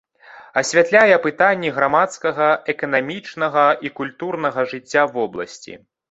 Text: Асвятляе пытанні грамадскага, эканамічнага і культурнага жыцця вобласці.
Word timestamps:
Асвятляе 0.59 1.17
пытанні 1.25 1.69
грамадскага, 1.75 2.47
эканамічнага 2.73 3.65
і 3.89 3.91
культурнага 3.99 4.65
жыцця 4.71 5.03
вобласці. 5.19 5.73